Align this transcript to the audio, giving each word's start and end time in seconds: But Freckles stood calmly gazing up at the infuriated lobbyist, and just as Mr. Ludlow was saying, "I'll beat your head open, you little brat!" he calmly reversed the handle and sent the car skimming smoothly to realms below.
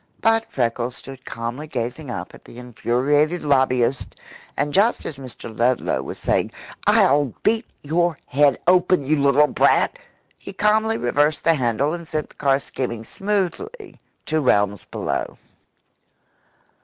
But 0.21 0.51
Freckles 0.51 0.95
stood 0.95 1.25
calmly 1.25 1.67
gazing 1.67 2.09
up 2.09 2.33
at 2.33 2.45
the 2.45 2.57
infuriated 2.57 3.43
lobbyist, 3.43 4.15
and 4.57 4.73
just 4.73 5.05
as 5.05 5.19
Mr. 5.19 5.55
Ludlow 5.55 6.01
was 6.01 6.17
saying, 6.17 6.51
"I'll 6.87 7.35
beat 7.43 7.67
your 7.83 8.17
head 8.25 8.57
open, 8.65 9.05
you 9.05 9.17
little 9.21 9.45
brat!" 9.45 9.99
he 10.39 10.53
calmly 10.53 10.97
reversed 10.97 11.43
the 11.43 11.53
handle 11.53 11.93
and 11.93 12.07
sent 12.07 12.29
the 12.29 12.35
car 12.35 12.57
skimming 12.57 13.03
smoothly 13.03 13.99
to 14.25 14.41
realms 14.41 14.85
below. 14.85 15.37